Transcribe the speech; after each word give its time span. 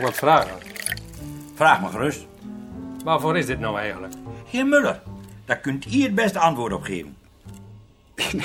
vragen. 0.00 0.58
Vraag 1.54 1.80
me 1.80 1.88
gerust. 1.88 2.26
Waarvoor 3.04 3.38
is 3.38 3.46
dit 3.46 3.60
nou 3.60 3.78
eigenlijk? 3.78 4.14
Heer 4.50 4.66
Muller, 4.66 5.02
daar 5.44 5.58
kunt 5.58 5.94
u 5.94 6.02
het 6.02 6.14
beste 6.14 6.38
antwoord 6.38 6.72
op 6.72 6.82
geven. 6.82 7.16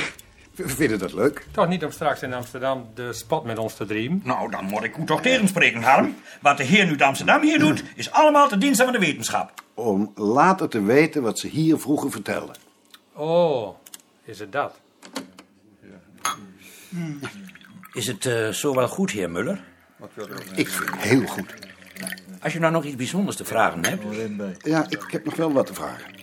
We 0.55 0.69
vinden 0.69 0.99
dat 0.99 1.13
leuk. 1.13 1.47
Toch 1.51 1.67
niet 1.67 1.83
om 1.83 1.91
straks 1.91 2.21
in 2.21 2.33
Amsterdam 2.33 2.87
de 2.93 3.13
spot 3.13 3.43
met 3.43 3.57
ons 3.57 3.75
te 3.75 3.85
dreamen? 3.85 4.21
Nou, 4.23 4.51
dan 4.51 4.65
moet 4.65 4.83
ik 4.83 4.97
u 4.97 5.05
toch 5.05 5.21
tegenspreken, 5.21 5.81
Harm. 5.81 6.15
Wat 6.41 6.57
de 6.57 6.63
heer 6.63 6.85
nu 6.85 6.95
de 6.95 7.03
Amsterdam 7.03 7.41
hier 7.41 7.59
doet, 7.59 7.83
is 7.95 8.11
allemaal 8.11 8.47
te 8.47 8.57
diensten 8.57 8.85
van 8.85 8.93
de 8.93 8.99
wetenschap. 8.99 9.63
Om 9.73 10.11
later 10.15 10.69
te 10.69 10.81
weten 10.81 11.21
wat 11.21 11.39
ze 11.39 11.47
hier 11.47 11.79
vroeger 11.79 12.11
vertelden. 12.11 12.55
Oh, 13.13 13.75
is 14.23 14.39
het 14.39 14.51
dat? 14.51 14.79
Is 17.93 18.07
het 18.07 18.25
eh, 18.25 18.49
zo 18.49 18.75
wel 18.75 18.87
goed, 18.87 19.11
heer 19.11 19.31
Muller? 19.31 19.63
Ik 20.55 20.67
vind 20.69 20.89
het 20.89 20.99
heel 20.99 21.25
goed. 21.25 21.53
Als 22.41 22.53
je 22.53 22.59
nou 22.59 22.71
nog 22.71 22.83
iets 22.83 22.95
bijzonders 22.95 23.35
te 23.35 23.45
vragen 23.45 23.85
hebt. 23.85 24.03
Ja, 24.63 24.85
ik 24.89 25.03
heb 25.07 25.25
nog 25.25 25.35
wel 25.35 25.53
wat 25.53 25.65
te 25.65 25.73
vragen. 25.73 26.13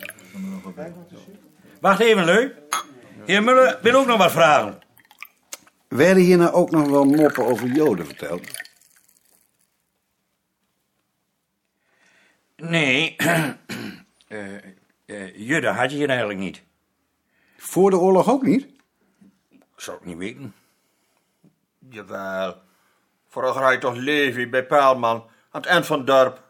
Wacht 1.80 2.00
even, 2.00 2.24
Leu. 2.24 2.50
Heer 3.24 3.42
Muller 3.42 3.78
wil 3.82 3.95
ook 3.95 4.06
nog 4.06 4.18
wat 4.18 4.32
vragen. 4.32 4.78
Werden 5.88 6.23
hier 6.23 6.38
nou 6.38 6.52
ook 6.52 6.70
nog 6.70 6.88
wel 6.88 7.04
moppen 7.04 7.45
over 7.45 7.68
Joden 7.68 8.06
verteld? 8.06 8.64
Nee, 12.56 13.16
eh 14.29 14.56
eh, 15.06 15.36
Judde 15.36 15.68
had 15.68 15.90
je 15.90 15.96
hier 15.96 16.08
eigenlijk 16.08 16.38
niet. 16.38 16.62
Voor 17.56 17.90
de 17.90 17.98
oorlog 17.98 18.30
ook 18.30 18.42
niet? 18.42 18.66
Ik 19.51 19.82
zou 19.82 19.96
het 19.96 20.06
niet 20.06 20.16
weten. 20.16 20.54
Jawel. 21.88 22.65
Had 23.45 23.73
je 23.73 23.79
toch 23.79 23.95
Levi 23.95 24.48
bij 24.48 24.65
Paalman 24.65 25.16
aan 25.51 25.60
het 25.60 25.66
eind 25.66 25.87
van 25.87 25.98
het 25.98 26.06
dorp. 26.06 26.40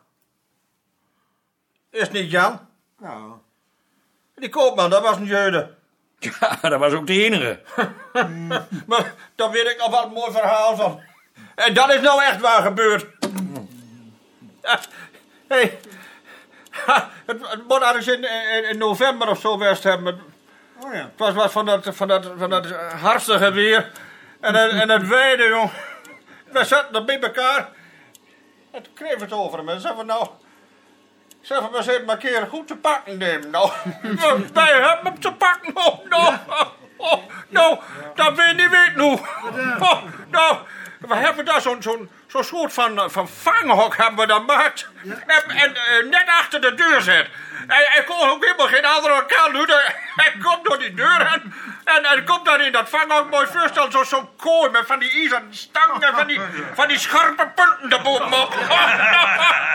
Is 1.90 2.00
het 2.00 2.12
niet 2.12 2.30
Jan? 2.30 2.60
Ja. 3.00 3.18
Die 4.34 4.48
koopman, 4.48 4.90
dat 4.90 5.02
was 5.02 5.16
een 5.16 5.24
Jeude. 5.24 5.74
Ja, 6.40 6.68
dat 6.68 6.78
was 6.80 6.92
ook 6.92 7.06
de 7.06 7.24
enige. 7.24 7.60
Maar 8.86 9.14
daar 9.34 9.50
weet 9.50 9.66
ik 9.66 9.76
nog 9.78 9.90
wel 9.90 10.04
een 10.04 10.12
mooi 10.12 10.32
verhaal 10.32 10.76
van. 10.76 11.00
En 11.54 11.74
dat 11.74 11.94
is 11.94 12.00
nou 12.00 12.22
echt 12.22 12.40
waar 12.40 12.62
gebeurd. 12.62 13.06
Hey. 15.48 15.78
Het, 17.26 17.48
het 17.50 17.68
moet 17.68 17.82
ergens 17.82 18.06
in, 18.06 18.24
in, 18.54 18.68
in 18.68 18.78
november 18.78 19.28
of 19.28 19.40
zo 19.40 19.52
geweest 19.52 19.82
hebben. 19.82 20.20
Oh 20.84 20.92
ja. 20.94 20.98
Het 21.00 21.12
was 21.16 21.34
wat 21.34 21.52
van 21.52 21.66
dat, 21.66 21.88
van 21.92 22.08
dat, 22.08 22.32
van 22.38 22.50
dat 22.50 22.70
harstige 23.00 23.50
weer. 23.52 23.90
En, 24.40 24.54
het- 24.54 24.70
en 24.70 24.88
het 24.90 25.06
weide, 25.08 25.48
jong. 25.48 25.70
We 26.52 26.64
zaten 26.64 27.06
bij 27.06 27.20
elkaar. 27.20 27.68
En 28.72 28.82
toen 28.82 28.94
kreeg 28.94 29.20
het 29.20 29.32
over 29.32 29.58
hem. 29.58 29.68
En 29.68 29.80
zeiden 29.80 30.06
we 30.06 30.12
nou... 30.12 30.28
Zeg 31.40 31.68
we 31.68 31.76
eens 31.76 31.86
maar 31.86 32.14
een 32.14 32.20
keer 32.20 32.46
goed 32.46 32.66
te 32.66 32.76
pakken 32.76 33.18
nemen. 33.18 33.50
Nou, 33.50 33.70
wij 34.52 34.72
hebben 34.72 35.12
hem 35.12 35.20
te 35.20 35.32
pakken. 35.32 35.76
Oh, 35.76 36.04
nou, 36.08 36.34
oh, 36.96 37.22
nou, 37.48 37.78
dat 38.14 38.36
je 38.36 38.54
niet 38.56 38.70
weten 38.70 39.00
hoe. 39.00 39.18
Oh, 39.80 40.02
nou, 40.30 40.56
we 40.98 41.14
hebben 41.14 41.44
daar 41.44 41.60
zo'n 41.60 41.82
zo'n 41.82 42.10
zo'n 42.26 42.44
soort 42.44 42.72
van, 42.72 43.10
van 43.10 43.28
vanghok 43.28 43.96
hebben 43.96 44.18
we 44.20 44.26
dan 44.26 44.40
gemaakt. 44.40 44.88
En, 45.26 45.50
en 45.50 45.74
eh, 45.76 46.10
net 46.10 46.24
achter 46.26 46.60
de 46.60 46.74
deur 46.74 47.00
zit. 47.00 47.28
Hij, 47.66 47.86
hij 47.88 48.04
kon 48.04 48.28
ook 48.30 48.44
helemaal 48.44 48.68
geen 48.68 48.84
andere 48.84 49.24
kant 49.26 49.52
doen. 49.52 49.70
Hij, 50.16 50.34
komt 50.42 50.64
door 50.64 50.78
die 50.78 50.94
deur 50.94 51.40
en, 51.84 52.04
en 52.04 52.24
komt 52.24 52.44
dan 52.44 52.60
in 52.60 52.72
dat 52.72 52.88
vanghok 52.88 53.30
mooi 53.30 53.46
voorstel. 53.46 53.90
Zo'n 53.90 54.04
zo 54.04 54.32
kooi 54.36 54.70
met 54.70 54.86
van 54.86 54.98
die 54.98 55.10
ijzeren 55.10 55.54
stangen 55.54 56.02
en 56.02 56.14
van 56.14 56.26
die, 56.26 56.40
van 56.74 56.88
die 56.88 56.98
scherpe 56.98 57.46
punten 57.54 57.90
erbovenop. 57.98 58.54
Oh, 58.54 58.66
nou, 58.66 58.78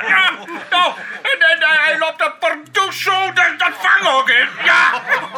ja, 0.08 0.30
nou, 0.70 0.94
en, 1.22 1.42
en 1.42 1.58
hij 1.62 1.98
loopt 1.98 2.20
dat 2.20 2.40
pardoes 2.40 3.02
zo 3.02 3.34
dat, 3.34 3.60
dat 3.60 3.72
vanghok 3.80 4.30
in. 4.30 4.50
Ja, 4.64 4.92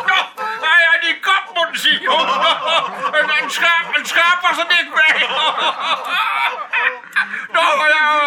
nou, 0.06 0.26
hij 0.60 0.86
had 0.92 1.02
die 1.02 1.20
kop 1.20 1.44
moeten 1.54 1.80
zien. 1.82 2.10
een 3.44 3.52
schaap, 3.52 3.96
een 3.96 4.06
schaap 4.06 4.42
was 4.42 4.58
er 4.58 4.66
niet 4.68 4.94
bij 4.94 5.28
maar 7.78 7.90
ja, 7.90 8.20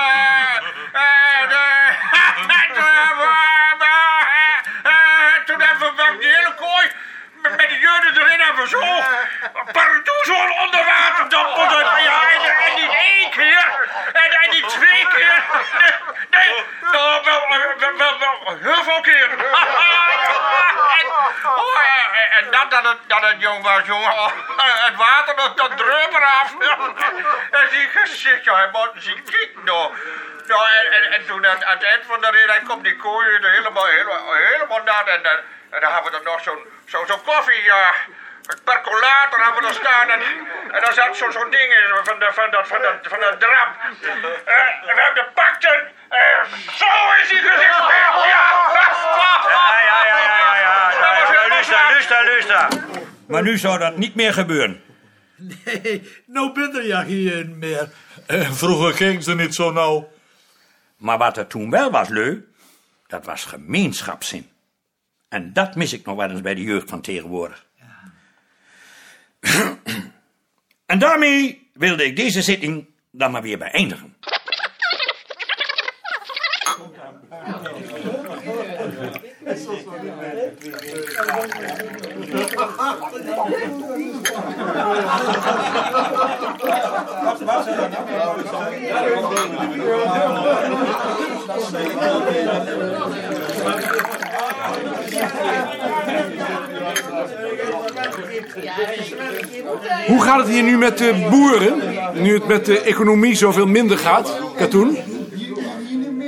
eh, 0.92 0.92
eh, 0.92 1.48
de- 1.48 1.94
eh, 4.82 5.44
toen 5.44 5.60
hebben 5.60 5.94
we 5.96 6.16
die 6.18 6.28
hele 6.28 6.54
kooi 6.54 6.90
met, 7.42 7.56
met 7.56 7.68
de 7.68 7.78
jurden 7.78 8.22
erin 8.22 8.40
hebben 8.40 8.62
we 8.62 8.68
zo 8.68 8.80
pardoes 9.72 10.28
onder 10.62 10.84
water 10.84 11.28
dampen. 11.28 11.68
Ja, 12.02 12.30
en, 12.30 12.42
en 12.42 12.74
niet 12.74 12.90
één 12.90 13.30
keer, 13.30 13.88
en, 14.12 14.30
en 14.32 14.50
niet 14.50 14.68
twee 14.68 15.06
keer. 15.14 15.42
Nee, 15.80 15.92
nee 16.30 16.64
nou, 16.92 17.24
wel, 17.24 17.48
wel, 17.48 17.60
wel, 17.96 18.18
wel, 18.18 18.56
heel 18.60 18.82
veel 18.84 19.00
keer. 19.00 19.30
en, 19.30 19.38
oh, 21.44 21.78
en, 22.12 22.30
en 22.30 22.50
dat, 23.26 23.32
het, 23.32 23.32
het 23.32 23.40
jong 23.40 23.62
was, 23.62 23.86
jongen. 23.86 24.12
Oh, 24.12 24.32
het 24.86 24.96
water, 24.96 25.36
dat, 25.36 25.56
dat 25.56 25.76
dreuf 25.76 26.08
eraf. 26.16 26.52
en 27.60 27.68
die 27.70 27.88
gezicht, 27.88 28.44
ja, 28.44 28.54
hij 28.54 28.68
moet 28.72 28.90
zien 28.94 29.24
kijken, 29.30 29.64
nou. 29.64 29.92
Ja, 30.46 30.56
en, 30.80 30.92
en, 30.92 31.12
en 31.12 31.26
toen 31.26 31.46
aan, 31.46 31.64
aan 31.64 31.76
het 31.78 31.82
eind 31.82 32.04
van 32.06 32.20
de 32.20 32.30
rit, 32.30 32.46
hij 32.50 32.60
komt 32.66 32.84
die 32.84 32.96
kooi 32.96 33.34
er 33.36 33.50
helemaal, 33.50 33.86
helemaal, 33.86 34.32
helemaal 34.34 34.82
nat. 34.84 35.06
En, 35.06 35.22
dan- 35.22 35.40
en 35.70 35.80
dan 35.80 35.92
hebben 35.92 36.10
we 36.12 36.18
er 36.18 36.24
nog 36.24 36.42
zo'n 36.42 36.66
zo, 36.88 37.04
zo'n 37.06 37.22
koffie, 37.22 37.62
ja. 37.62 37.92
Een 38.46 38.62
percolator 38.64 39.40
hebben 39.44 39.62
we 39.62 39.68
er 39.68 39.74
staan. 39.74 40.10
En, 40.10 40.20
en 40.72 40.80
daar 40.80 40.92
zat 40.92 41.16
zo'n 41.16 41.32
zo'n 41.32 41.50
ding 41.50 41.72
in, 41.74 42.04
van, 42.04 42.18
de, 42.18 42.32
van, 42.32 42.50
dat, 42.50 42.66
van, 42.68 42.82
dat, 42.82 42.94
van 43.02 43.20
dat 43.20 43.40
drap. 43.40 43.68
Eh, 44.44 44.54
en 44.88 44.94
we 44.94 45.00
hebben 45.02 45.14
de 45.24 45.30
pakten. 45.34 45.92
en 46.08 46.46
zo 46.76 46.86
is 47.22 47.30
hij 47.30 47.38
gezicht. 47.40 47.76
Ja, 47.76 48.24
Ja, 48.26 49.82
ja, 49.84 50.04
ja, 50.06 50.06
ja, 50.06 50.18
ja. 50.18 50.58
ja, 50.58 50.90
ja. 51.32 51.48
Luister, 51.48 51.78
luister, 51.90 52.24
luister. 52.24 52.68
Maar 53.26 53.42
nu 53.42 53.58
zou 53.58 53.78
dat 53.78 53.96
niet 53.96 54.14
meer 54.14 54.32
gebeuren. 54.32 54.80
Nee, 55.36 56.02
nou 56.26 56.52
bent 56.52 56.76
er 56.76 56.86
ja 56.86 57.02
geen 57.02 57.58
meer. 57.58 57.90
En 58.26 58.54
vroeger 58.54 58.94
ging 58.94 59.22
ze 59.22 59.34
niet 59.34 59.54
zo 59.54 59.72
nauw. 59.72 60.08
Maar 60.96 61.18
wat 61.18 61.36
er 61.36 61.46
toen 61.46 61.70
wel 61.70 61.90
was, 61.90 62.08
Leu, 62.08 62.44
dat 63.06 63.24
was 63.24 63.44
gemeenschapszin. 63.44 64.48
En 65.28 65.52
dat 65.52 65.74
mis 65.74 65.92
ik 65.92 66.04
nog 66.04 66.16
wel 66.16 66.30
eens 66.30 66.40
bij 66.40 66.54
de 66.54 66.62
jeugd 66.62 66.88
van 66.88 67.00
tegenwoordig. 67.00 67.66
en 70.86 70.98
daarmee 70.98 71.70
wilde 71.72 72.04
ik 72.04 72.16
deze 72.16 72.42
zitting 72.42 72.86
dan 73.10 73.30
maar 73.30 73.42
weer 73.42 73.58
beëindigen. 73.58 74.16
Hoe 100.06 100.22
gaat 100.22 100.38
het 100.38 100.48
hier 100.48 100.62
nu 100.62 100.78
met 100.78 100.98
de 100.98 101.26
boeren? 101.30 101.78
Nu 102.22 102.34
het 102.34 102.46
met 102.46 102.64
de 102.64 102.80
economie 102.80 103.34
zoveel 103.34 103.66
minder 103.66 103.98
gaat, 103.98 104.40
Katoen? 104.56 105.15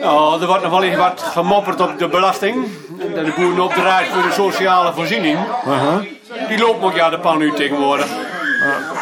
Ja, 0.00 0.36
er 0.40 0.46
wordt 0.46 0.62
nog 0.62 0.70
wel 0.70 0.82
eens 0.82 0.96
wat 0.96 1.22
gemopperd 1.22 1.80
op 1.80 1.98
de 1.98 2.08
belasting. 2.08 2.66
En 3.00 3.14
dat 3.14 3.24
de 3.24 3.32
boeren 3.36 3.64
opdraait 3.64 4.08
voor 4.08 4.22
de 4.22 4.32
sociale 4.32 4.92
voorziening. 4.92 5.38
Die 6.48 6.58
loopt 6.58 6.82
ook 6.82 6.94
ja 6.94 7.10
de 7.10 7.18
pan 7.18 7.38
nu 7.38 7.52
tegenwoordig. 7.52 8.06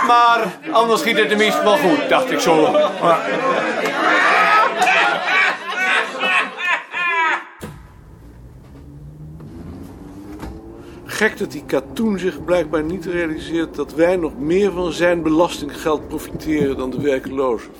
Maar 0.06 0.58
anders 0.72 1.00
schiet 1.00 1.18
het 1.18 1.28
tenminste 1.28 1.62
wel 1.62 1.76
goed, 1.76 2.08
dacht 2.08 2.30
ik 2.30 2.40
zo. 2.40 2.76
Gek 11.04 11.38
dat 11.38 11.52
die 11.52 11.64
Katoen 11.66 12.18
zich 12.18 12.44
blijkbaar 12.44 12.82
niet 12.82 13.06
realiseert 13.06 13.74
dat 13.74 13.94
wij 13.94 14.16
nog 14.16 14.38
meer 14.38 14.72
van 14.72 14.92
zijn 14.92 15.22
belastinggeld 15.22 16.08
profiteren 16.08 16.76
dan 16.76 16.90
de 16.90 17.00
werklozen. 17.00 17.70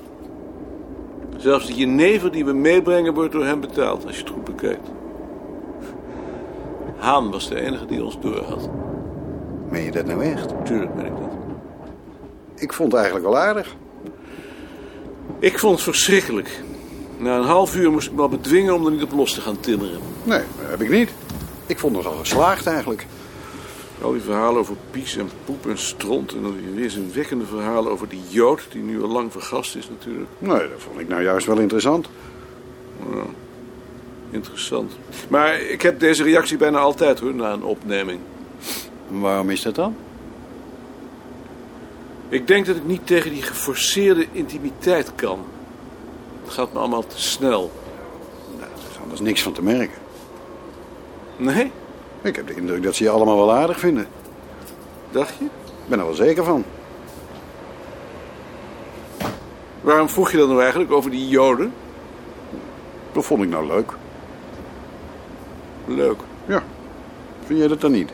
Zelfs 1.47 1.67
de 1.67 1.75
jenever 1.75 2.33
die 2.33 2.45
we 2.45 2.53
meebrengen 2.53 3.15
wordt 3.15 3.33
door 3.33 3.45
hem 3.45 3.61
betaald, 3.61 4.07
als 4.07 4.17
je 4.17 4.23
het 4.23 4.33
goed 4.33 4.45
bekijkt. 4.45 4.89
Haan 6.97 7.31
was 7.31 7.49
de 7.49 7.61
enige 7.61 7.87
die 7.87 8.05
ons 8.05 8.21
door 8.21 8.43
had. 8.43 8.69
Meen 9.69 9.85
je 9.85 9.91
dat 9.91 10.07
nou 10.07 10.25
echt? 10.25 10.55
Tuurlijk 10.65 10.95
ben 10.95 11.05
ik 11.05 11.13
dat. 11.17 11.31
Ik 12.55 12.73
vond 12.73 12.93
het 12.93 13.01
eigenlijk 13.01 13.31
wel 13.31 13.39
aardig. 13.39 13.77
Ik 15.39 15.59
vond 15.59 15.75
het 15.75 15.83
verschrikkelijk. 15.83 16.63
Na 17.19 17.37
een 17.37 17.45
half 17.45 17.77
uur 17.77 17.91
moest 17.91 18.09
ik 18.09 18.15
me 18.15 18.23
al 18.23 18.29
bedwingen 18.29 18.75
om 18.75 18.87
er 18.87 18.93
niet 18.93 19.03
op 19.03 19.13
los 19.13 19.35
te 19.35 19.41
gaan 19.41 19.61
timmeren. 19.61 19.99
Nee, 20.23 20.43
dat 20.61 20.71
heb 20.71 20.81
ik 20.81 20.91
niet. 20.91 21.11
Ik 21.67 21.79
vond 21.79 21.97
het 21.97 22.07
al 22.07 22.13
geslaagd 22.13 22.67
eigenlijk. 22.67 23.07
Al 24.03 24.13
die 24.13 24.21
verhalen 24.21 24.61
over 24.61 24.77
pies 24.91 25.17
en 25.17 25.31
poep 25.45 25.67
en 25.67 25.79
stront. 25.79 26.35
En 26.35 26.43
dan 26.43 26.57
die 26.57 26.75
weerzinwekkende 26.75 27.47
verhalen 27.47 27.93
over 27.93 28.09
die 28.09 28.23
jood, 28.29 28.67
die 28.71 28.83
nu 28.83 29.03
al 29.03 29.09
lang 29.09 29.33
vergast 29.33 29.77
is 29.77 29.89
natuurlijk. 29.89 30.31
Nee, 30.39 30.59
dat 30.59 30.79
vond 30.79 31.01
ik 31.01 31.09
nou 31.09 31.23
juist 31.23 31.47
wel 31.47 31.59
interessant. 31.59 32.09
Interessant. 34.31 34.93
Maar 35.29 35.61
ik 35.61 35.83
heb 35.83 36.01
deze 36.01 36.23
reactie 36.23 36.57
bijna 36.57 36.79
altijd 36.79 37.21
hoor, 37.21 37.35
na 37.35 37.53
een 37.53 37.63
opneming. 37.63 38.21
Waarom 39.09 39.51
is 39.51 39.63
dat 39.63 39.75
dan? 39.75 39.97
Ik 42.29 42.47
denk 42.47 42.67
dat 42.67 42.77
ik 42.77 42.87
niet 42.87 43.07
tegen 43.07 43.31
die 43.31 43.43
geforceerde 43.43 44.27
intimiteit 44.33 45.15
kan. 45.15 45.45
Het 46.45 46.53
gaat 46.53 46.73
me 46.73 46.79
allemaal 46.79 47.07
te 47.07 47.21
snel. 47.21 47.73
Nou, 48.59 48.63
er 48.63 48.91
is 48.91 49.01
anders 49.03 49.21
niks 49.21 49.43
van 49.43 49.53
te 49.53 49.63
merken. 49.63 49.99
Nee? 51.37 51.71
Ik 52.26 52.37
heb 52.37 52.46
de 52.46 52.55
indruk 52.55 52.82
dat 52.82 52.94
ze 52.94 53.02
je 53.05 53.11
allemaal 53.11 53.37
wel 53.37 53.52
aardig 53.52 53.78
vinden. 53.78 54.06
Dacht 55.11 55.34
je? 55.38 55.44
Ik 55.44 55.88
ben 55.88 55.99
er 55.99 56.05
wel 56.05 56.14
zeker 56.14 56.44
van. 56.44 56.64
Waarom 59.81 60.08
vroeg 60.08 60.31
je 60.31 60.37
dan 60.37 60.49
nou 60.49 60.61
eigenlijk 60.61 60.93
over 60.93 61.11
die 61.11 61.28
joden? 61.28 61.73
Dat 63.12 63.25
vond 63.25 63.43
ik 63.43 63.49
nou 63.49 63.67
leuk. 63.67 63.93
Leuk. 65.84 66.20
Ja. 66.46 66.62
Vind 67.44 67.58
jij 67.58 67.69
dat 67.69 67.81
dan 67.81 67.93
niet? 67.93 68.11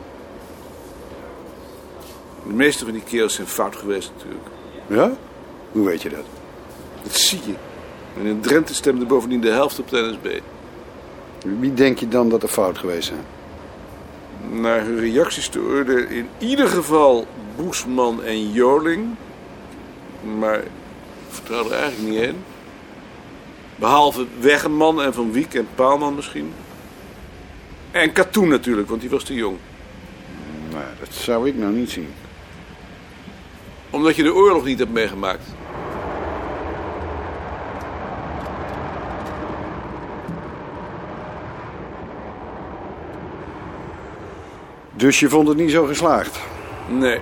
De 2.47 2.53
meeste 2.53 2.83
van 2.83 2.93
die 2.93 3.03
kerels 3.03 3.33
zijn 3.33 3.47
fout 3.47 3.75
geweest 3.75 4.11
natuurlijk. 4.15 4.47
Ja? 4.87 5.11
Hoe 5.71 5.85
weet 5.85 6.01
je 6.01 6.09
dat? 6.09 6.25
Dat 7.03 7.15
zie 7.15 7.41
je. 7.45 7.53
En 8.19 8.25
in 8.25 8.41
Drenthe 8.41 8.73
stemde 8.73 9.05
bovendien 9.05 9.41
de 9.41 9.51
helft 9.51 9.79
op 9.79 9.89
de 9.89 10.01
NSB. 10.11 10.39
Wie 11.59 11.73
denk 11.73 11.99
je 11.99 12.07
dan 12.07 12.29
dat 12.29 12.43
er 12.43 12.49
fout 12.49 12.77
geweest 12.77 13.07
zijn? 13.07 13.25
Naar 14.51 14.81
hun 14.81 14.99
reacties 14.99 15.47
te 15.47 15.59
oordelen 15.59 16.09
in 16.09 16.27
ieder 16.37 16.67
geval 16.67 17.27
Boesman 17.55 18.23
en 18.23 18.51
Joling. 18.51 19.15
Maar 20.37 20.59
ik 20.59 20.69
vertrouw 21.29 21.65
er 21.65 21.71
eigenlijk 21.71 22.13
niet 22.13 22.21
in. 22.21 22.43
Behalve 23.75 24.25
Weggeman 24.39 25.01
en 25.01 25.13
Van 25.13 25.31
Wiek 25.31 25.53
en 25.53 25.67
Paalman 25.75 26.15
misschien. 26.15 26.53
En 27.91 28.11
Katoen 28.11 28.47
natuurlijk, 28.47 28.89
want 28.89 29.01
die 29.01 29.09
was 29.09 29.23
te 29.23 29.33
jong. 29.33 29.57
Nou, 30.71 30.83
dat 30.99 31.13
zou 31.13 31.47
ik 31.47 31.55
nou 31.55 31.73
niet 31.73 31.89
zien. 31.89 32.09
Omdat 33.89 34.15
je 34.15 34.23
de 34.23 34.33
oorlog 34.33 34.65
niet 34.65 34.79
hebt 34.79 34.91
meegemaakt. 34.91 35.43
Dus 45.03 45.19
je 45.19 45.29
vond 45.29 45.47
het 45.47 45.57
niet 45.57 45.71
zo 45.71 45.85
geslaagd? 45.85 46.39
Nee, 46.89 47.19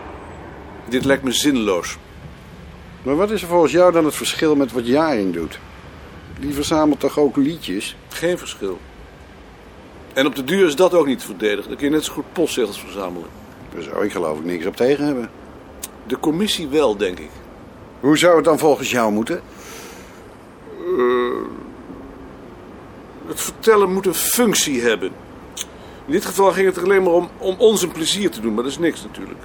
dit 0.90 1.06
lijkt 1.06 1.24
me 1.24 1.32
zinloos. 1.32 1.98
Maar 3.04 3.16
wat 3.16 3.32
is 3.32 3.42
er 3.42 3.48
volgens 3.48 3.72
jou 3.72 3.92
dan 3.92 4.06
het 4.06 4.16
verschil 4.16 4.56
met 4.56 4.72
wat 4.72 4.88
Jaring 4.88 5.34
doet? 5.34 5.60
Die 6.40 6.54
verzamelt 6.54 7.00
toch 7.00 7.20
ook 7.20 7.36
liedjes? 7.36 7.96
Geen 8.10 8.38
verschil. 8.38 8.80
En 10.14 10.26
op 10.26 10.36
de 10.36 10.44
duur 10.44 10.68
is 10.68 10.76
dat 10.76 10.94
ook 10.94 11.06
niet 11.06 11.20
te 11.20 11.26
verdedigen. 11.26 11.68
Dan 11.68 11.78
kun 11.78 11.88
je 11.88 11.94
net 11.94 12.04
zo 12.04 12.14
goed 12.14 12.34
postzegels 12.34 12.80
verzamelen. 12.80 13.30
Daar 13.74 13.84
zou 13.84 14.06
ik 14.06 14.12
geloof 14.12 14.38
ik 14.38 14.46
niks 14.46 14.66
op 14.66 14.76
tegen 14.76 15.06
hebben. 15.06 15.30
De 16.08 16.20
commissie 16.20 16.68
wel, 16.68 16.98
denk 16.98 17.20
ik. 17.20 17.30
Hoe 18.00 18.18
zou 18.18 18.36
het 18.36 18.46
dan 18.46 18.60
volgens 18.60 18.92
jou 18.92 19.12
moeten? 19.12 19.42
Het 23.28 23.42
vertellen 23.42 23.94
moet 23.94 24.06
een 24.06 24.14
functie 24.14 24.82
hebben. 24.82 25.12
In 26.12 26.18
dit 26.18 26.26
geval 26.26 26.52
ging 26.52 26.66
het 26.66 26.78
er 26.78 26.84
alleen 26.84 27.04
maar 27.04 27.14
om, 27.14 27.30
om 27.38 27.56
ons 27.58 27.82
een 27.82 27.92
plezier 27.92 28.30
te 28.30 28.42
doen, 28.42 28.54
maar 28.54 28.64
dat 28.64 28.72
is 28.72 28.78
niks 28.78 29.04
natuurlijk. 29.04 29.40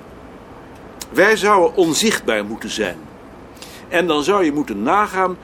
Wij 1.13 1.37
zouden 1.37 1.77
onzichtbaar 1.77 2.45
moeten 2.45 2.71
zijn. 2.71 2.99
En 3.89 4.07
dan 4.07 4.23
zou 4.23 4.45
je 4.45 4.53
moeten 4.53 4.83
nagaan 4.83 5.37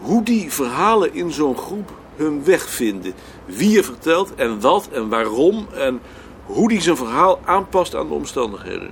hoe 0.00 0.22
die 0.22 0.52
verhalen 0.52 1.14
in 1.14 1.32
zo'n 1.32 1.56
groep 1.56 1.92
hun 2.16 2.44
weg 2.44 2.68
vinden. 2.68 3.12
Wie 3.46 3.78
er 3.78 3.84
vertelt 3.84 4.34
en 4.34 4.60
wat 4.60 4.88
en 4.92 5.08
waarom 5.08 5.66
en 5.74 6.00
hoe 6.44 6.68
die 6.68 6.80
zijn 6.80 6.96
verhaal 6.96 7.40
aanpast 7.44 7.94
aan 7.94 8.08
de 8.08 8.14
omstandigheden. 8.14 8.90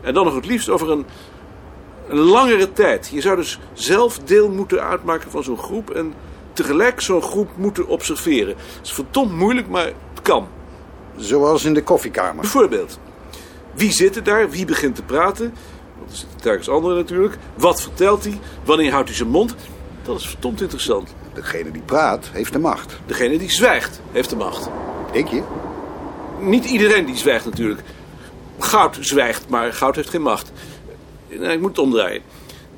En 0.00 0.14
dan 0.14 0.24
nog 0.24 0.34
het 0.34 0.46
liefst 0.46 0.68
over 0.68 0.90
een, 0.90 1.06
langere 2.08 2.72
tijd. 2.72 3.10
Je 3.12 3.20
zou 3.20 3.36
dus 3.36 3.58
zelf 3.72 4.18
deel 4.18 4.50
moeten 4.50 4.82
uitmaken 4.82 5.30
van 5.30 5.42
zo'n 5.42 5.58
groep 5.58 5.90
en 5.90 6.14
tegelijk 6.52 7.00
zo'n 7.00 7.22
groep 7.22 7.48
moeten 7.56 7.86
observeren. 7.86 8.54
Het 8.56 8.78
is 8.82 8.92
verdomd 8.92 9.32
moeilijk, 9.32 9.68
maar 9.68 9.84
het 9.84 10.22
kan. 10.22 10.48
Zoals 11.16 11.64
in 11.64 11.74
de 11.74 11.82
koffiekamer. 11.82 12.40
Bijvoorbeeld, 12.40 12.98
wie 13.74 13.92
zit 13.92 14.16
er 14.16 14.22
daar? 14.22 14.50
Wie 14.50 14.64
begint 14.64 14.94
te 14.94 15.02
praten? 15.02 15.54
Want 15.98 16.10
er 16.10 16.16
zitten 16.16 16.40
telkens 16.40 16.68
anderen 16.68 16.96
natuurlijk. 16.96 17.36
Wat 17.54 17.82
vertelt 17.82 18.24
hij? 18.24 18.38
Wanneer 18.64 18.92
houdt 18.92 19.08
hij 19.08 19.16
zijn 19.16 19.28
mond? 19.28 19.54
Dat 20.02 20.20
is 20.20 20.26
verdomd 20.26 20.60
interessant. 20.60 21.14
Degene 21.34 21.70
die 21.70 21.82
praat, 21.82 22.28
heeft 22.32 22.52
de 22.52 22.58
macht. 22.58 22.96
Degene 23.06 23.38
die 23.38 23.50
zwijgt, 23.50 24.00
heeft 24.12 24.30
de 24.30 24.36
macht. 24.36 24.68
Denk 25.12 25.28
je? 25.28 25.42
Niet 26.40 26.64
iedereen 26.64 27.06
die 27.06 27.16
zwijgt 27.16 27.44
natuurlijk. 27.44 27.80
Goud 28.58 28.96
zwijgt, 29.00 29.48
maar 29.48 29.72
goud 29.72 29.96
heeft 29.96 30.10
geen 30.10 30.22
macht. 30.22 30.52
Nee, 31.28 31.52
ik 31.52 31.60
moet 31.60 31.68
het 31.68 31.78
omdraaien. 31.78 32.22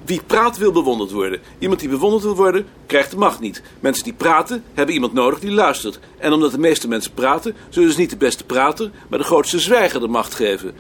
Wie 0.07 0.23
praat 0.27 0.57
wil 0.57 0.73
bewonderd 0.73 1.11
worden. 1.11 1.41
Iemand 1.59 1.81
die 1.81 1.89
bewonderd 1.89 2.23
wil 2.23 2.37
worden, 2.37 2.67
krijgt 2.87 3.11
de 3.11 3.17
macht 3.17 3.41
niet. 3.41 3.63
Mensen 3.81 4.05
die 4.05 4.13
praten, 4.13 4.65
hebben 4.75 4.95
iemand 4.95 5.13
nodig 5.13 5.41
die 5.41 5.51
luistert. 5.51 5.99
En 6.19 6.33
omdat 6.33 6.51
de 6.51 6.59
meeste 6.59 6.89
mensen 6.89 7.13
praten, 7.13 7.55
zullen 7.69 7.93
ze 7.93 7.99
niet 7.99 8.11
de 8.11 8.17
beste 8.17 8.45
prater, 8.45 8.91
maar 9.09 9.19
de 9.19 9.25
grootste 9.25 9.59
zwijger 9.59 10.01
de 10.01 10.09
macht 10.09 10.35
geven. 10.35 10.75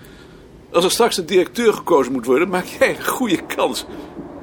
Als 0.72 0.84
er 0.84 0.90
straks 0.90 1.16
een 1.16 1.26
directeur 1.26 1.72
gekozen 1.72 2.12
moet 2.12 2.26
worden, 2.26 2.48
maak 2.48 2.64
jij 2.64 2.88
een 2.88 3.06
goede 3.06 3.46
kans. 3.46 3.86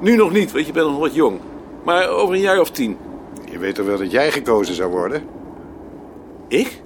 Nu 0.00 0.16
nog 0.16 0.32
niet, 0.32 0.52
want 0.52 0.66
je 0.66 0.72
bent 0.72 0.86
nog 0.86 0.98
wat 0.98 1.14
jong. 1.14 1.40
Maar 1.84 2.08
over 2.08 2.34
een 2.34 2.40
jaar 2.40 2.60
of 2.60 2.70
tien. 2.70 2.96
Je 3.50 3.58
weet 3.58 3.74
toch 3.74 3.86
wel 3.86 3.98
dat 3.98 4.10
jij 4.10 4.32
gekozen 4.32 4.74
zou 4.74 4.90
worden? 4.90 5.22
Ik? 6.48 6.82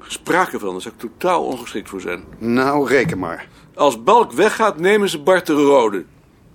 Sprake 0.00 0.58
van, 0.58 0.72
daar 0.72 0.80
zou 0.80 0.94
ik 0.94 1.00
totaal 1.00 1.44
ongeschikt 1.44 1.88
voor 1.88 2.00
zijn. 2.00 2.24
Nou, 2.38 2.88
reken 2.88 3.18
maar. 3.18 3.48
Als 3.74 4.02
Balk 4.02 4.32
weggaat, 4.32 4.78
nemen 4.78 5.08
ze 5.08 5.22
Bart 5.22 5.46
de 5.46 5.52
Rode. 5.52 6.04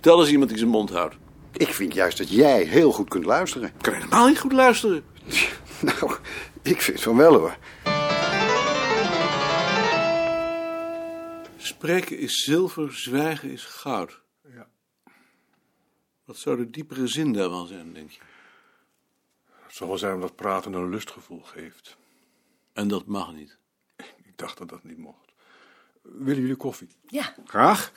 Tel 0.00 0.20
eens 0.20 0.30
iemand 0.30 0.48
die 0.48 0.58
zijn 0.58 0.70
mond 0.70 0.90
houdt. 0.90 1.16
Ik 1.52 1.68
vind 1.74 1.94
juist 1.94 2.18
dat 2.18 2.28
jij 2.30 2.62
heel 2.62 2.92
goed 2.92 3.08
kunt 3.08 3.24
luisteren. 3.24 3.68
Ik 3.68 3.82
kan 3.82 3.92
helemaal 3.94 4.26
niet 4.28 4.38
goed 4.38 4.52
luisteren. 4.52 5.04
Nou, 5.80 6.16
ik 6.62 6.82
vind 6.82 7.00
van 7.00 7.16
wel 7.16 7.34
hoor. 7.38 7.56
Spreken 11.56 12.18
is 12.18 12.44
zilver, 12.44 12.94
zwijgen 12.94 13.50
is 13.50 13.64
goud. 13.64 14.20
Ja. 14.54 14.68
Wat 16.24 16.36
zou 16.36 16.56
de 16.56 16.70
diepere 16.70 17.06
zin 17.06 17.32
daarvan 17.32 17.66
zijn, 17.66 17.92
denk 17.92 18.10
je? 18.10 18.20
Het 19.46 19.74
zal 19.76 19.88
wel 19.88 19.98
zijn 19.98 20.14
omdat 20.14 20.36
praten 20.36 20.72
een 20.72 20.88
lustgevoel 20.88 21.42
geeft. 21.42 21.96
En 22.72 22.88
dat 22.88 23.06
mag 23.06 23.32
niet. 23.32 23.58
Ik 23.96 24.32
dacht 24.36 24.58
dat 24.58 24.68
dat 24.68 24.84
niet 24.84 24.98
mocht. 24.98 25.32
Willen 26.02 26.40
jullie 26.40 26.56
koffie? 26.56 26.88
Ja, 27.06 27.34
Graag? 27.46 27.92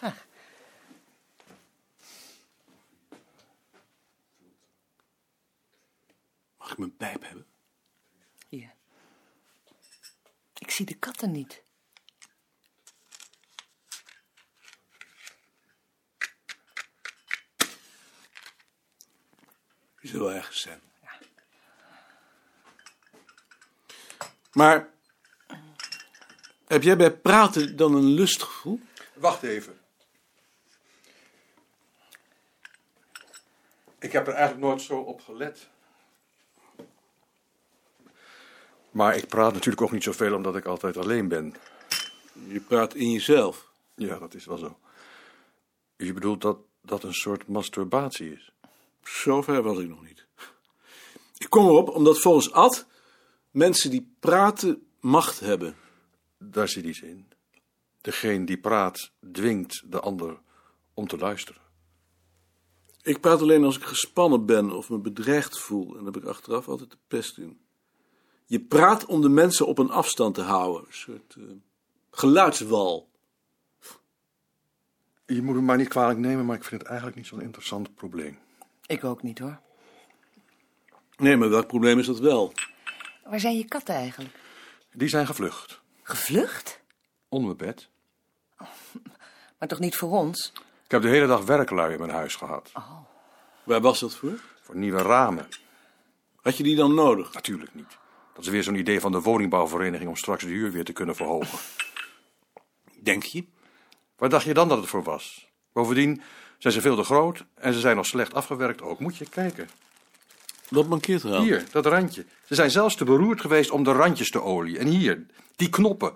Mag 6.72 6.80
ik 6.80 6.86
mijn 6.86 7.12
pijp 7.12 7.28
hebben? 7.28 7.46
hier. 8.50 8.74
Ik 10.58 10.72
zie 10.72 10.86
de 10.86 10.94
katten 10.94 11.32
niet. 11.32 11.64
Die 20.00 20.10
zullen 20.10 20.26
wel 20.26 20.36
ergens 20.36 20.62
zijn. 20.62 20.82
Maar 24.52 24.90
heb 26.68 26.84
jij 26.84 26.98
bij 26.98 27.18
praten 27.18 27.76
dan 27.78 27.96
een 27.96 28.08
lustgevoel? 28.14 28.80
Wacht 29.14 29.44
even. 29.44 29.82
Ik 34.00 34.12
heb 34.12 34.28
er 34.28 34.34
eigenlijk 34.34 34.66
nooit 34.66 34.82
zo 34.82 35.00
op 35.00 35.22
gelet. 35.22 35.70
Maar 38.92 39.16
ik 39.16 39.28
praat 39.28 39.54
natuurlijk 39.54 39.82
ook 39.82 39.92
niet 39.92 40.04
zoveel 40.04 40.36
omdat 40.36 40.56
ik 40.56 40.66
altijd 40.66 40.98
alleen 40.98 41.28
ben. 41.28 41.54
Je 42.48 42.60
praat 42.60 42.96
in 42.96 43.12
jezelf. 43.12 43.72
Ja, 43.96 44.20
dat 44.20 44.34
is 44.34 44.46
wel 44.46 44.58
zo. 44.58 44.80
Je 45.98 46.14
bedoelt 46.14 46.42
dat 46.42 46.58
dat 46.82 47.04
een 47.04 47.14
soort 47.14 47.48
masturbatie 47.48 48.34
is? 48.34 48.52
Zover 49.04 49.62
was 49.62 49.78
ik 49.80 49.88
nog 49.88 50.04
niet. 50.04 50.26
Ik 51.38 51.50
kom 51.50 51.66
erop 51.66 51.90
omdat 51.90 52.20
volgens 52.20 52.52
Ad 52.52 52.88
mensen 53.52 53.90
die 53.90 54.16
praten 54.20 54.88
macht 55.00 55.40
hebben. 55.40 55.76
Daar 56.38 56.68
zit 56.68 56.86
iets 56.86 57.02
in. 57.02 57.28
Degene 58.02 58.46
die 58.46 58.58
praat 58.58 59.12
dwingt 59.32 59.92
de 59.92 60.00
ander 60.00 60.40
om 60.94 61.08
te 61.08 61.18
luisteren. 61.18 61.62
Ik 63.02 63.22
praat 63.22 63.42
alleen 63.42 63.64
als 63.64 63.78
ik 63.78 63.84
gespannen 63.84 64.46
ben 64.46 64.72
of 64.72 64.90
me 64.90 64.98
bedreigd 64.98 65.60
voel. 65.60 65.88
En 65.88 66.04
daar 66.04 66.14
heb 66.14 66.24
ik 66.24 66.30
achteraf 66.30 66.68
altijd 66.68 66.92
de 66.92 66.98
pest 67.08 67.38
in. 67.38 67.60
Je 68.52 68.60
praat 68.60 69.06
om 69.06 69.22
de 69.22 69.30
mensen 69.30 69.68
op 69.68 69.78
een 69.78 69.90
afstand 69.90 70.36
te 70.36 70.42
houden. 70.42 70.82
Een 70.88 70.94
soort 70.94 71.36
eh, 71.38 71.44
geluidswal. 72.12 73.10
Je 75.26 75.42
moet 75.42 75.56
me 75.56 75.62
maar 75.62 75.78
niet 75.78 75.88
kwalijk 75.88 76.20
nemen, 76.20 76.46
maar 76.46 76.56
ik 76.56 76.64
vind 76.64 76.82
het 76.82 76.90
eigenlijk 76.90 77.20
niet 77.20 77.28
zo'n 77.28 77.42
interessant 77.42 77.96
probleem. 77.96 78.40
Ik 78.86 79.04
ook 79.04 79.24
niet 79.24 79.40
hoor. 79.40 79.60
Nee, 81.18 81.38
maar 81.38 81.50
welk 81.50 81.68
probleem 81.68 82.00
is 82.00 82.06
dat 82.06 82.20
wel? 82.20 82.54
Waar 83.24 83.40
zijn 83.40 83.58
je 83.58 83.66
katten 83.66 83.96
eigenlijk? 83.96 84.36
Die 84.94 85.10
zijn 85.10 85.26
gevlucht. 85.26 85.82
Gevlucht? 86.04 86.80
Onder 87.30 87.56
mijn 87.56 87.70
bed. 87.70 87.90
Maar 89.58 89.68
toch 89.68 89.80
niet 89.80 89.96
voor 89.96 90.10
ons? 90.10 90.52
Ik 90.84 90.92
heb 90.92 91.02
de 91.02 91.10
hele 91.10 91.28
dag 91.28 91.46
werklui 91.46 91.94
in 91.94 92.00
mijn 92.00 92.12
huis 92.12 92.36
gehad. 92.36 92.72
Waar 93.64 93.82
was 93.82 94.00
dat 94.00 94.16
voor? 94.16 94.40
Voor 94.62 94.76
nieuwe 94.76 95.02
ramen. 95.02 95.48
Had 96.42 96.58
je 96.58 96.64
die 96.64 96.76
dan 96.76 96.94
nodig? 96.94 97.34
Natuurlijk 97.34 97.74
niet. 97.74 98.00
Dat 98.34 98.44
is 98.44 98.50
weer 98.50 98.64
zo'n 98.64 98.76
idee 98.76 99.00
van 99.00 99.12
de 99.12 99.22
woningbouwvereniging 99.22 100.10
om 100.10 100.16
straks 100.16 100.44
de 100.44 100.50
huur 100.50 100.72
weer 100.72 100.84
te 100.84 100.94
kunnen 100.94 101.16
verhogen. 101.16 101.60
Denk 103.02 103.24
je? 103.24 103.46
Waar 104.18 104.30
dacht 104.30 104.46
je 104.46 104.54
dan 104.54 104.68
dat 104.68 104.78
het 104.78 104.88
voor 104.88 105.04
was? 105.04 105.48
Bovendien 105.74 106.22
zijn 106.58 106.74
ze 106.74 106.82
veel 106.82 106.96
te 106.96 107.04
groot 107.04 107.46
en 107.56 107.74
ze 107.74 107.80
zijn 107.80 107.96
nog 107.96 108.06
slecht 108.06 108.34
afgewerkt 108.34 108.82
ook. 108.82 109.00
Moet 109.00 109.18
je 109.18 109.30
kijken. 109.30 109.70
Wat 110.70 110.88
mankeert 110.88 111.24
er 111.24 111.36
aan? 111.36 111.44
Hier, 111.44 111.64
dat 111.72 111.86
randje. 111.86 112.26
Ze 112.46 112.56
zijn 112.56 112.72
zelfs 112.72 112.96
te 112.96 113.04
beroerd 113.04 113.42
geweest 113.42 113.72
om 113.72 113.84
de 113.84 113.92
randjes 113.92 114.30
te 114.30 114.42
olieën. 114.42 114.78
En 114.78 114.88
hier, 114.88 115.26
die 115.56 115.70
knoppen. 115.70 116.14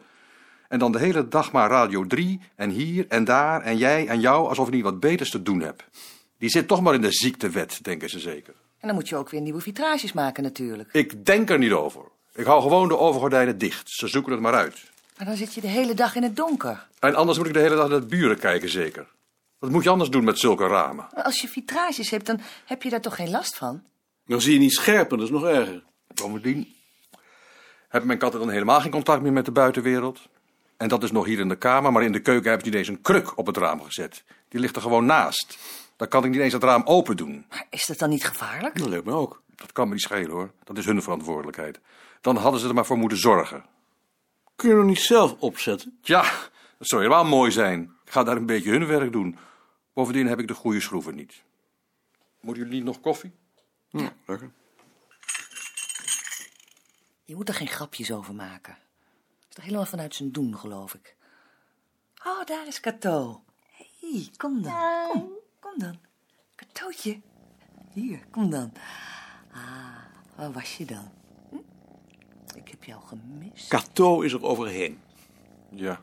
En 0.67 0.79
dan 0.79 0.91
de 0.91 0.99
hele 0.99 1.27
dag 1.27 1.51
maar 1.51 1.69
Radio 1.69 2.07
3 2.07 2.41
en 2.55 2.69
hier 2.69 3.05
en 3.07 3.23
daar 3.23 3.61
en 3.61 3.77
jij 3.77 4.07
en 4.07 4.19
jou 4.19 4.47
alsof 4.47 4.67
ik 4.67 4.73
niet 4.73 4.83
wat 4.83 4.99
beters 4.99 5.29
te 5.29 5.41
doen 5.41 5.59
heb. 5.59 5.89
Die 6.37 6.49
zit 6.49 6.67
toch 6.67 6.81
maar 6.81 6.93
in 6.93 7.01
de 7.01 7.11
ziektewet, 7.11 7.83
denken 7.83 8.09
ze 8.09 8.19
zeker. 8.19 8.53
En 8.85 8.91
dan 8.91 8.99
moet 8.99 9.09
je 9.09 9.15
ook 9.15 9.29
weer 9.29 9.41
nieuwe 9.41 9.61
vitrages 9.61 10.13
maken 10.13 10.43
natuurlijk. 10.43 10.89
Ik 10.91 11.25
denk 11.25 11.49
er 11.49 11.57
niet 11.57 11.71
over. 11.71 12.01
Ik 12.33 12.45
hou 12.45 12.61
gewoon 12.61 12.87
de 12.87 12.97
overgordijnen 12.97 13.57
dicht. 13.57 13.89
Ze 13.89 14.07
zoeken 14.07 14.31
het 14.31 14.41
maar 14.41 14.53
uit. 14.53 14.83
Maar 15.17 15.27
dan 15.27 15.35
zit 15.35 15.53
je 15.53 15.61
de 15.61 15.67
hele 15.67 15.93
dag 15.93 16.15
in 16.15 16.23
het 16.23 16.35
donker. 16.35 16.87
En 16.99 17.15
anders 17.15 17.37
moet 17.37 17.47
ik 17.47 17.53
de 17.53 17.59
hele 17.59 17.75
dag 17.75 17.89
naar 17.89 17.99
de 17.99 18.05
buren 18.05 18.39
kijken, 18.39 18.69
zeker. 18.69 19.07
Wat 19.59 19.69
moet 19.69 19.83
je 19.83 19.89
anders 19.89 20.09
doen 20.09 20.23
met 20.23 20.39
zulke 20.39 20.67
ramen? 20.67 21.07
Maar 21.13 21.23
als 21.23 21.41
je 21.41 21.47
vitrages 21.47 22.09
hebt, 22.09 22.25
dan 22.25 22.39
heb 22.65 22.83
je 22.83 22.89
daar 22.89 23.01
toch 23.01 23.15
geen 23.15 23.29
last 23.29 23.57
van? 23.57 23.83
Dan 24.25 24.41
zie 24.41 24.53
je 24.53 24.59
niet 24.59 24.73
scherper, 24.73 25.17
dat 25.17 25.25
is 25.25 25.33
nog 25.33 25.45
erger. 25.45 25.83
Bovendien 26.13 26.75
hebben 27.81 28.07
mijn 28.07 28.19
katten 28.19 28.39
dan 28.39 28.49
helemaal 28.49 28.81
geen 28.81 28.91
contact 28.91 29.21
meer 29.21 29.33
met 29.33 29.45
de 29.45 29.51
buitenwereld. 29.51 30.19
En 30.77 30.87
dat 30.87 31.03
is 31.03 31.11
nog 31.11 31.25
hier 31.25 31.39
in 31.39 31.49
de 31.49 31.57
kamer, 31.57 31.91
maar 31.91 32.03
in 32.03 32.11
de 32.11 32.21
keuken 32.21 32.49
hebben 32.49 32.67
ze 32.67 32.69
niet 32.69 32.79
eens 32.79 32.97
een 32.97 33.01
kruk 33.01 33.37
op 33.37 33.45
het 33.45 33.57
raam 33.57 33.81
gezet. 33.81 34.23
Die 34.49 34.59
ligt 34.59 34.75
er 34.75 34.81
gewoon 34.81 35.05
naast. 35.05 35.57
Dan 35.95 36.07
kan 36.07 36.23
ik 36.23 36.31
niet 36.31 36.39
eens 36.39 36.53
het 36.53 36.63
raam 36.63 36.81
open 36.85 37.17
doen. 37.17 37.45
Maar 37.49 37.67
is 37.69 37.85
dat 37.85 37.97
dan 37.97 38.09
niet 38.09 38.25
gevaarlijk? 38.25 38.77
Dat 38.77 38.87
lijkt 38.87 39.05
me 39.05 39.11
ook. 39.11 39.41
Dat 39.55 39.71
kan 39.71 39.87
me 39.87 39.93
niet 39.93 40.03
schelen 40.03 40.31
hoor. 40.31 40.51
Dat 40.63 40.77
is 40.77 40.85
hun 40.85 41.01
verantwoordelijkheid. 41.01 41.79
Dan 42.21 42.35
hadden 42.35 42.59
ze 42.59 42.67
er 42.67 42.73
maar 42.73 42.85
voor 42.85 42.97
moeten 42.97 43.17
zorgen. 43.17 43.65
Kun 44.55 44.69
je 44.69 44.75
nog 44.75 44.85
niet 44.85 44.99
zelf 44.99 45.35
opzetten? 45.39 45.97
Tja, 46.01 46.21
dat 46.77 46.87
zou 46.87 47.01
helemaal 47.01 47.25
mooi 47.25 47.51
zijn. 47.51 47.81
Ik 48.05 48.11
ga 48.11 48.23
daar 48.23 48.37
een 48.37 48.45
beetje 48.45 48.69
hun 48.71 48.87
werk 48.87 49.11
doen. 49.11 49.37
Bovendien 49.93 50.27
heb 50.27 50.39
ik 50.39 50.47
de 50.47 50.53
goede 50.53 50.79
schroeven 50.79 51.15
niet. 51.15 51.43
Moeten 52.39 52.63
jullie 52.63 52.77
niet 52.77 52.87
nog 52.87 52.99
koffie? 52.99 53.31
Ja, 53.89 54.13
lekker. 54.25 54.51
Je 57.23 57.35
moet 57.35 57.49
er 57.49 57.55
geen 57.55 57.67
grapjes 57.67 58.11
over 58.11 58.35
maken. 58.35 58.73
Dat 58.73 59.49
is 59.49 59.55
toch 59.55 59.63
helemaal 59.63 59.85
vanuit 59.85 60.15
zijn 60.15 60.31
doen, 60.31 60.57
geloof 60.57 60.93
ik. 60.93 61.15
Oh, 62.25 62.45
daar 62.45 62.67
is 62.67 62.79
Cato. 62.79 63.43
Hé, 63.71 63.85
hey, 63.99 64.29
kom 64.37 64.61
dan. 64.61 65.09
Kom 65.11 65.34
dan. 65.77 65.97
Catootje. 66.55 67.21
Hier, 67.91 68.19
kom 68.31 68.49
dan. 68.49 68.73
Ah, 69.51 69.61
waar 70.35 70.51
was 70.51 70.77
je 70.77 70.85
dan? 70.85 71.11
Hm? 71.49 71.55
Ik 72.55 72.67
heb 72.67 72.83
jou 72.83 73.01
gemist. 73.05 73.67
Cato 73.67 74.21
is 74.21 74.33
er 74.33 74.43
overheen. 74.43 74.99
Ja. 75.69 75.99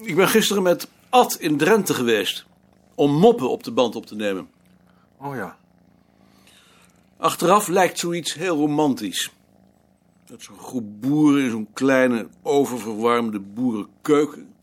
Ik 0.00 0.16
ben 0.16 0.28
gisteren 0.28 0.62
met 0.62 0.88
Ad 1.08 1.34
in 1.34 1.56
Drenthe 1.56 1.94
geweest. 1.94 2.46
Om 2.94 3.12
moppen 3.18 3.50
op 3.50 3.62
de 3.62 3.72
band 3.72 3.96
op 3.96 4.06
te 4.06 4.14
nemen. 4.14 4.50
Oh 5.16 5.34
ja. 5.34 5.56
Achteraf 7.16 7.68
lijkt 7.68 7.98
zoiets 7.98 8.34
heel 8.34 8.56
romantisch. 8.56 9.30
Dat 10.24 10.42
zo'n 10.42 10.58
groep 10.58 11.00
boeren 11.00 11.44
in 11.44 11.50
zo'n 11.50 11.72
kleine, 11.72 12.28
oververwarmde 12.42 13.40
boerenkeuken. 13.40 14.54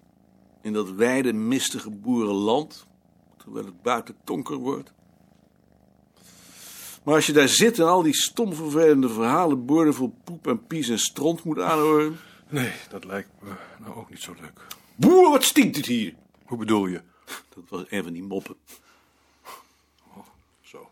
In 0.62 0.74
dat 0.74 0.92
wijde, 0.92 1.34
mistige 1.34 1.90
boerenland. 1.90 2.88
Terwijl 3.38 3.66
het 3.66 3.82
buiten 3.82 4.16
donker 4.24 4.56
wordt. 4.56 4.94
Maar 7.04 7.16
als 7.16 7.26
je 7.26 7.34
daar 7.34 7.48
zit 7.48 7.80
en 7.80 7.88
al 7.88 8.02
die 8.02 8.16
stom 8.16 8.54
vervelende 8.54 9.10
verhalen, 9.10 9.66
boordevol 9.66 10.16
poep 10.24 10.48
en 10.48 10.68
pies 10.68 10.90
en 10.90 11.00
stront 11.00 11.44
moet 11.44 11.60
aanhoren. 11.60 12.18
Nee, 12.50 12.72
dat 12.90 13.06
lijkt 13.06 13.30
me 13.40 13.50
nou 13.80 13.96
ook 13.96 14.10
niet 14.10 14.22
zo 14.22 14.36
leuk. 14.42 14.62
Boer, 14.96 15.30
wat 15.30 15.44
stinkt 15.44 15.76
het 15.76 15.86
hier? 15.86 16.16
Hoe 16.46 16.58
bedoel 16.58 16.88
je? 16.88 17.02
Dat 17.50 17.64
was 17.70 17.84
een 17.90 18.04
van 18.04 18.14
die 18.14 18.24
moppen. 18.24 18.56
Zo. 20.62 20.92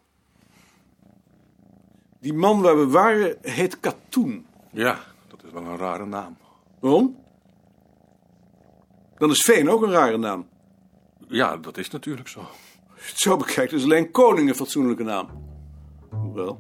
Die 2.19 2.33
man 2.33 2.61
waar 2.61 2.77
we 2.79 2.87
waren 2.87 3.37
heet 3.41 3.79
Katoen. 3.79 4.45
Ja, 4.71 4.99
dat 5.27 5.43
is 5.43 5.51
wel 5.51 5.65
een 5.65 5.77
rare 5.77 6.05
naam. 6.05 6.37
Waarom? 6.79 7.17
Dan 9.17 9.29
is 9.29 9.41
Veen 9.41 9.69
ook 9.69 9.81
een 9.81 9.91
rare 9.91 10.17
naam. 10.17 10.47
Ja, 11.27 11.57
dat 11.57 11.77
is 11.77 11.89
natuurlijk 11.89 12.27
zo. 12.27 12.39
Als 12.39 13.03
je 13.03 13.09
het 13.09 13.19
zo 13.19 13.37
bekijkt, 13.37 13.71
is 13.71 13.83
alleen 13.83 14.11
Koning 14.11 14.49
een 14.49 14.55
fatsoenlijke 14.55 15.03
naam. 15.03 15.29
Hoewel. 16.09 16.59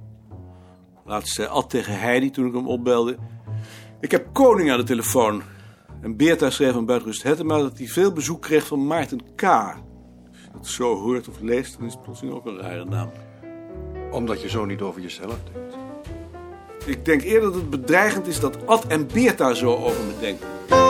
Laatst 1.05 1.33
zei 1.33 1.47
Ad 1.47 1.69
tegen 1.69 1.99
Heidi 1.99 2.29
toen 2.29 2.47
ik 2.47 2.53
hem 2.53 2.67
opbelde. 2.67 3.17
Ik 3.99 4.11
heb 4.11 4.33
Koning 4.33 4.71
aan 4.71 4.77
de 4.77 4.83
telefoon. 4.83 5.41
En 6.01 6.17
Beerta 6.17 6.49
schreef 6.49 6.75
aan 6.75 6.85
Buitenrust 6.85 7.23
Hettema 7.23 7.57
dat 7.57 7.77
hij 7.77 7.87
veel 7.87 8.11
bezoek 8.11 8.41
kreeg 8.41 8.67
van 8.67 8.87
Maarten 8.87 9.35
K. 9.35 9.43
Als 9.43 9.75
je 10.43 10.49
dat 10.51 10.67
zo 10.67 10.95
hoort 10.95 11.27
of 11.27 11.39
leest, 11.39 11.77
dan 11.77 11.87
is 11.87 11.93
het 11.93 12.01
plotseling 12.01 12.35
ook 12.35 12.45
een 12.45 12.57
rare 12.57 12.85
naam. 12.85 13.11
Omdat 14.11 14.41
je 14.41 14.49
zo 14.49 14.65
niet 14.65 14.81
over 14.81 15.01
jezelf 15.01 15.37
denkt. 15.53 15.68
Ik 16.89 17.05
denk 17.05 17.21
eerder 17.21 17.51
dat 17.51 17.61
het 17.61 17.69
bedreigend 17.69 18.27
is 18.27 18.39
dat 18.39 18.57
Ad 18.65 18.85
en 18.87 19.07
Beerta 19.13 19.53
zo 19.53 19.75
over 19.75 20.03
me 20.05 20.13
denken. 20.19 20.88